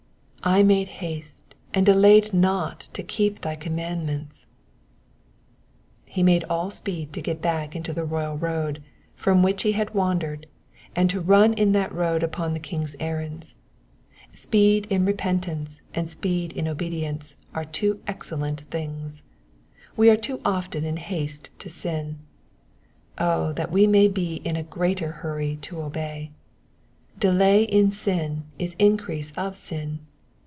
[0.43, 4.47] ''''I made haste, and delayed not to keep thy commandments,'*^
[6.11, 8.81] He made all speed to get back into the royal road
[9.15, 10.47] from which he had wandered,
[10.95, 13.53] and to run in that road upon the King's errands.
[14.33, 19.21] Speed in repentance and speed in obedience are two excellent things.
[19.95, 22.17] We are too often in haste to sin;
[23.19, 26.31] O that we may be in a greater hurry to obey.
[27.19, 29.99] Delay in sin is increase of sin.